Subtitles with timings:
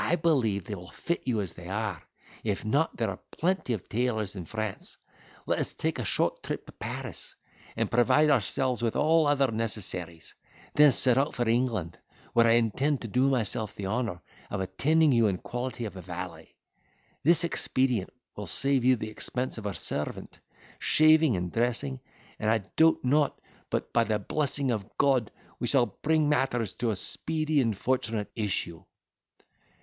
[0.00, 2.00] I believe they will fit you as they are,
[2.44, 4.96] if not there are plenty of tailors in France.
[5.44, 7.34] Let us take a short trip to Paris,
[7.76, 10.34] and provide ourselves with all other necessaries,
[10.76, 11.98] then set out for England,
[12.32, 16.00] where I intend to do myself the honour of attending you in quality of a
[16.00, 16.54] valet.
[17.24, 20.38] This expedient will save you the expense of a servant,
[20.78, 21.98] shaving, and dressing;
[22.38, 26.90] and I doubt not but, by the blessing of God, we shall bring matters to
[26.92, 28.84] a speedy and fortunate issue."